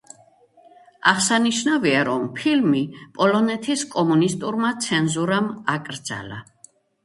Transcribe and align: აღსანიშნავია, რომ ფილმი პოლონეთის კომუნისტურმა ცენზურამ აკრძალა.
აღსანიშნავია, 1.11 1.99
რომ 2.07 2.25
ფილმი 2.41 2.83
პოლონეთის 3.19 3.87
კომუნისტურმა 3.95 4.75
ცენზურამ 4.89 5.55
აკრძალა. 5.79 6.45